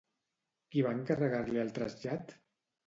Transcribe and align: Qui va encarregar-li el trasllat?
Qui 0.71 0.83
va 0.87 0.95
encarregar-li 1.01 1.63
el 1.67 1.71
trasllat? 1.79 2.37